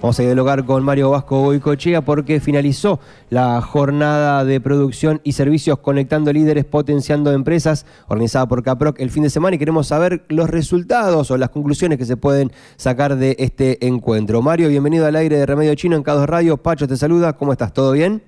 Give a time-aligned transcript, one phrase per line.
[0.00, 3.00] Vamos a dialogar con Mario Vasco Boicochea porque finalizó
[3.30, 9.24] la jornada de producción y servicios conectando líderes, potenciando empresas, organizada por Caproc el fin
[9.24, 13.34] de semana y queremos saber los resultados o las conclusiones que se pueden sacar de
[13.40, 14.40] este encuentro.
[14.40, 16.58] Mario, bienvenido al aire de Remedio Chino en Cados Radio.
[16.58, 17.72] Pacho te saluda, ¿cómo estás?
[17.72, 18.22] ¿Todo bien?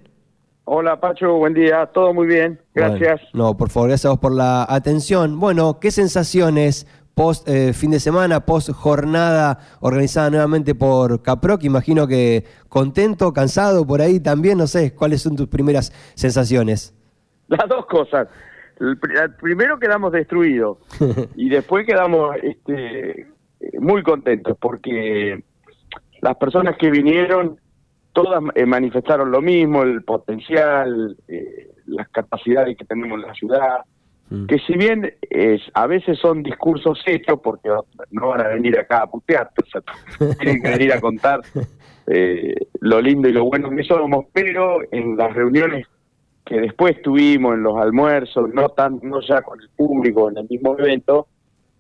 [0.64, 3.21] Hola Pacho, buen día, todo muy bien, gracias.
[3.32, 5.41] no, por favor, gracias a vos por la atención.
[5.41, 6.87] Bueno, ¿qué sensaciones
[7.21, 11.62] post eh, fin de semana, post jornada organizada nuevamente por Caproc.
[11.64, 16.96] Imagino que contento, cansado por ahí también, no sé, ¿cuáles son tus primeras sensaciones?
[17.48, 18.26] Las dos cosas.
[18.79, 18.98] El,
[19.39, 20.79] primero quedamos destruidos
[21.36, 23.26] y después quedamos este,
[23.79, 25.45] muy contentos porque
[26.23, 27.61] las personas que vinieron
[28.14, 33.81] todas eh, manifestaron lo mismo, el potencial, eh, las capacidades que tenemos en la ciudad,
[34.30, 34.47] Mm.
[34.47, 37.69] que si bien es, a veces son discursos hechos, porque
[38.12, 39.50] no van a venir acá a putear,
[40.39, 41.41] tienen que venir a contar
[42.06, 45.87] eh, lo lindo y lo bueno que somos, pero en las reuniones
[46.47, 50.48] que después tuvimos, en los almuerzos, no, tan, no ya con el público en el
[50.48, 51.27] mismo evento,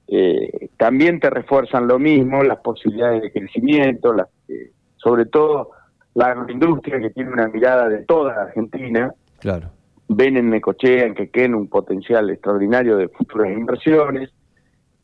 [0.08, 5.70] eh, también te refuerzan lo mismo, las posibilidades de crecimiento, las, eh, sobre todo
[6.14, 9.14] la agroindustria que tiene una mirada de toda Argentina.
[9.38, 9.70] Claro
[10.12, 14.30] ven en Necochea, en Quequén, un potencial extraordinario de futuras inversiones.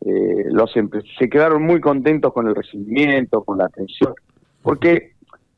[0.04, 4.14] Eh, los se quedaron muy contentos con el recibimiento, con la atención,
[4.62, 5.12] porque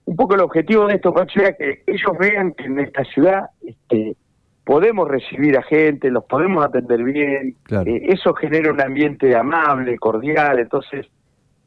[0.04, 4.16] un poco el objetivo de esto era que ellos vean que en esta ciudad este,
[4.64, 10.58] podemos recibir a gente, los podemos atender bien, eh, eso genera un ambiente amable, cordial,
[10.58, 11.06] entonces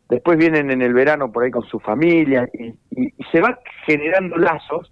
[0.07, 2.73] después vienen en el verano por ahí con su familia y,
[3.31, 4.91] se van generando lazos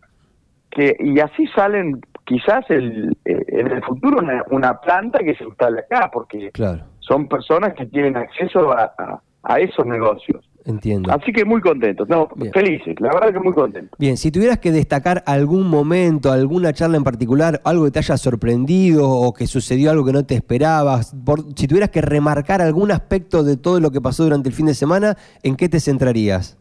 [0.71, 4.19] que y así salen quizás el, eh, en el futuro
[4.51, 6.51] una, planta que se instale acá, porque
[6.99, 9.23] son personas que tienen acceso a,
[9.57, 10.47] esos negocios.
[10.65, 11.11] Entiendo.
[11.11, 13.97] Así que muy contentos, no, felices, la verdad que muy contentos.
[13.97, 18.17] Bien, si tuvieras que destacar algún momento, alguna charla en particular, algo que te haya
[18.17, 21.15] sorprendido o que sucedió algo que no te esperabas,
[21.55, 24.75] si tuvieras que remarcar algún aspecto de todo lo que pasó durante el fin de
[24.75, 26.59] semana, ¿en qué te centrarías?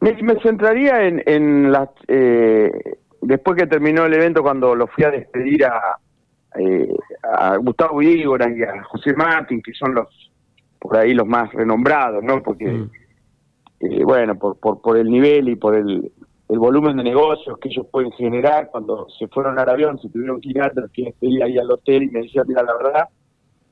[0.00, 1.88] Me, centraría en, en las...
[2.08, 2.70] Eh,
[3.22, 5.96] después que terminó el evento, cuando lo fui a despedir a,
[6.58, 10.08] eh, a Gustavo Ígora y a José Martín, que son los
[10.78, 12.42] por ahí los más renombrados, ¿no?
[12.42, 12.90] Porque, mm.
[13.80, 16.10] eh, bueno, por, por, por el nivel y por el,
[16.48, 20.40] el volumen de negocios que ellos pueden generar, cuando se fueron al avión, se tuvieron
[20.40, 23.08] que ir antes, que despedir ahí al hotel y me decían, mira, la verdad,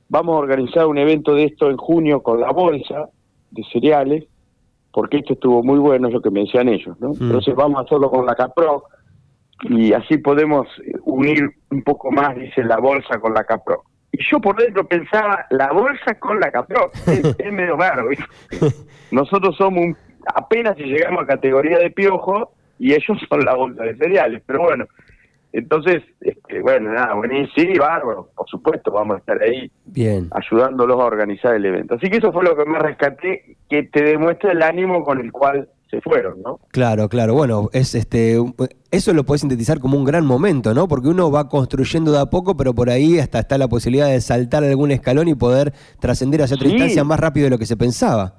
[0.07, 3.09] vamos a organizar un evento de esto en junio con la bolsa
[3.51, 4.23] de cereales,
[4.93, 7.09] porque esto estuvo muy bueno, es lo que me decían ellos, ¿no?
[7.09, 7.23] Mm.
[7.23, 8.83] Entonces vamos a hacerlo con la CAPRO,
[9.63, 10.67] y así podemos
[11.03, 13.83] unir un poco más, dice, la bolsa con la Capro.
[14.11, 18.09] Y yo por dentro pensaba, la bolsa con la Capro, es, medio raro.
[19.11, 19.97] Nosotros somos un,
[20.35, 24.63] apenas si llegamos a categoría de piojo y ellos son la bolsa de cereales, pero
[24.63, 24.85] bueno.
[25.53, 30.29] Entonces, este, bueno, nada, buenísimo, sí, bárbaro, por supuesto, vamos a estar ahí Bien.
[30.31, 31.95] ayudándolos a organizar el evento.
[31.95, 35.29] Así que eso fue lo que más rescaté, que te demuestra el ánimo con el
[35.33, 36.59] cual se fueron, ¿no?
[36.69, 37.35] Claro, claro.
[37.35, 38.37] Bueno, es este
[38.89, 40.87] eso lo puedes sintetizar como un gran momento, ¿no?
[40.87, 44.21] Porque uno va construyendo de a poco, pero por ahí hasta está la posibilidad de
[44.21, 47.77] saltar algún escalón y poder trascender hacia otra instancia más rápido de lo que se
[47.77, 48.33] pensaba.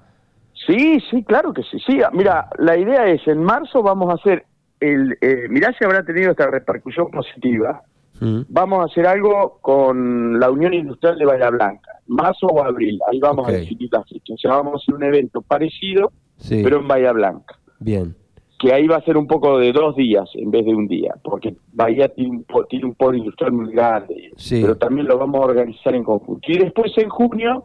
[0.67, 1.79] Sí, sí, claro que sí.
[1.87, 4.45] Sí, mira, la idea es en marzo vamos a hacer
[4.81, 7.83] el eh, mirá si habrá tenido esta repercusión positiva.
[8.21, 8.43] Mm.
[8.49, 12.99] Vamos a hacer algo con la Unión Industrial de Bahía Blanca, marzo o abril.
[13.11, 14.35] Ahí vamos a decidir la fecha.
[14.35, 16.13] O sea, vamos a hacer un evento parecido
[16.49, 17.59] pero en Bahía Blanca.
[17.79, 18.15] Bien.
[18.59, 21.15] Que ahí va a ser un poco de dos días en vez de un día,
[21.23, 25.45] porque Bahía tiene un, tiene un polo industrial muy grande, pero también lo vamos a
[25.47, 26.51] organizar en conjunto.
[26.51, 27.65] Y después en junio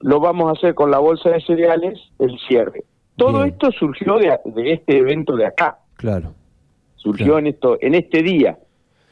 [0.00, 2.84] lo vamos a hacer con la bolsa de cereales, el cierre.
[3.16, 5.78] Todo esto surgió de, este evento de acá.
[5.96, 6.32] Claro.
[6.96, 8.58] Surgió en esto, en este día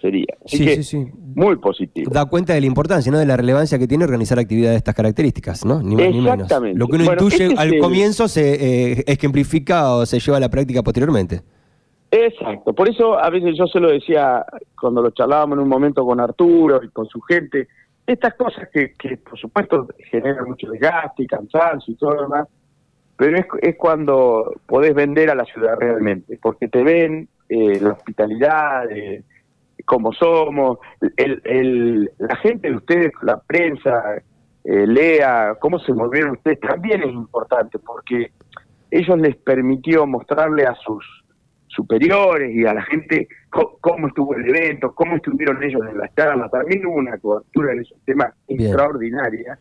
[0.01, 0.35] sería.
[0.47, 1.07] sí, sí, sí.
[1.35, 2.11] Muy positivo.
[2.13, 3.19] Da cuenta de la importancia, ¿no?
[3.19, 5.83] De la relevancia que tiene organizar actividades de estas características, ¿no?
[5.83, 6.51] Ni más ni menos.
[6.75, 10.49] Lo que uno intuye este al comienzo se eh, ejemplifica o se lleva a la
[10.49, 11.43] práctica posteriormente.
[12.11, 12.73] Exacto.
[12.73, 14.45] Por eso a veces yo se lo decía
[14.81, 17.69] cuando lo charlábamos en un momento con Arturo y con su gente,
[18.07, 22.49] estas cosas que, que por supuesto generan mucho desgaste y cansancio y todo lo demás,
[23.17, 27.91] pero es, es cuando podés vender a la ciudad realmente, porque te ven eh, la
[27.91, 29.23] hospitalidad, eh,
[29.89, 30.79] como somos,
[31.17, 34.23] el, la gente de ustedes, la prensa,
[34.63, 38.31] eh, lea cómo se movieron ustedes, también es importante porque
[38.91, 41.03] ellos les permitió mostrarle a sus
[41.69, 46.51] superiores y a la gente cómo, estuvo el evento, cómo estuvieron ellos en las charlas,
[46.51, 49.59] también hubo una cobertura en ese tema extraordinaria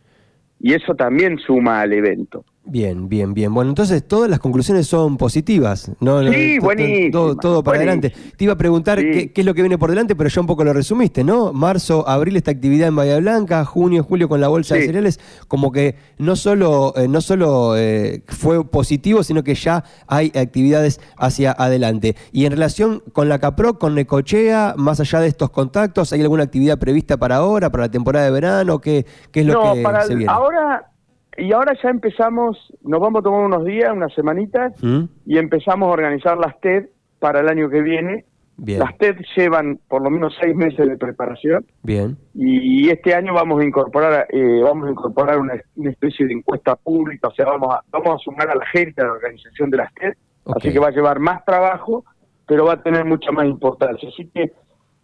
[0.60, 2.44] y eso también suma al evento.
[2.70, 3.54] Bien, bien, bien.
[3.54, 6.22] Bueno, entonces todas las conclusiones son positivas, ¿no?
[6.30, 7.10] Sí, buenísimo.
[7.12, 8.12] Todo, todo para adelante.
[8.36, 10.64] Te iba a preguntar qué, es lo que viene por delante, pero ya un poco
[10.64, 11.54] lo resumiste, ¿no?
[11.54, 15.18] Marzo, abril esta actividad en Bahía Blanca, junio, julio con la bolsa de cereales,
[15.48, 21.00] como que no solo, eh, no solo eh, fue positivo, sino que ya hay actividades
[21.16, 22.16] hacia adelante.
[22.32, 26.42] Y en relación con la CAPRO, con Necochea, más allá de estos contactos, ¿hay alguna
[26.42, 28.78] actividad prevista para ahora, para la temporada de verano?
[28.78, 30.30] ¿Qué, qué es lo que se viene?
[30.30, 30.90] Ahora
[31.38, 35.04] y ahora ya empezamos, nos vamos a tomar unos días, unas semanitas, ¿Mm?
[35.26, 36.86] y empezamos a organizar las TED
[37.18, 38.24] para el año que viene.
[38.66, 41.64] Las TED llevan por lo menos seis meses de preparación.
[41.84, 42.16] Bien.
[42.34, 45.54] Y este año vamos a incorporar, eh, vamos a incorporar una,
[45.88, 49.04] especie de encuesta pública, o sea, vamos a, vamos a sumar a la gente a
[49.04, 50.14] la organización de las TED.
[50.56, 52.04] Así que va a llevar más trabajo,
[52.46, 54.08] pero va a tener mucha más importancia.
[54.08, 54.50] Así que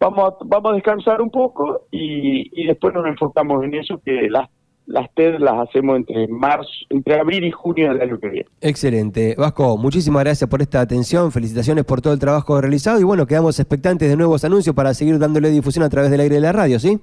[0.01, 4.27] vamos a, vamos a descansar un poco y, y después nos enfocamos en eso, que
[4.29, 4.49] las
[4.87, 8.47] las TED las hacemos entre marzo, entre abril y junio del año que viene.
[8.61, 9.35] Excelente.
[9.37, 13.59] Vasco, muchísimas gracias por esta atención, felicitaciones por todo el trabajo realizado y bueno, quedamos
[13.59, 16.79] expectantes de nuevos anuncios para seguir dándole difusión a través del aire de la radio,
[16.79, 16.99] ¿sí?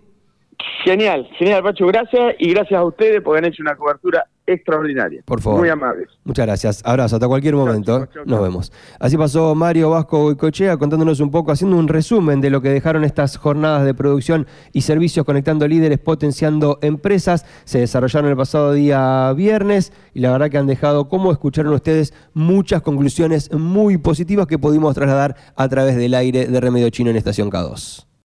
[0.84, 5.22] Genial, genial, Pacho, gracias y gracias a ustedes por haber hecho una cobertura extraordinaria.
[5.24, 5.60] Por favor.
[5.60, 6.08] Muy amables.
[6.24, 6.82] Muchas gracias.
[6.84, 8.08] Abrazo, hasta cualquier momento.
[8.24, 8.72] Nos vemos.
[8.98, 13.04] Así pasó Mario Vasco Cochea contándonos un poco, haciendo un resumen de lo que dejaron
[13.04, 17.44] estas jornadas de producción y servicios conectando líderes, potenciando empresas.
[17.64, 22.14] Se desarrollaron el pasado día viernes y la verdad que han dejado, como escucharon ustedes,
[22.34, 27.16] muchas conclusiones muy positivas que pudimos trasladar a través del aire de Remedio Chino en
[27.16, 28.11] Estación K2.